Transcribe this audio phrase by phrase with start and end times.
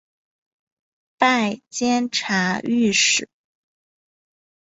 [1.19, 3.29] 拜监察御史。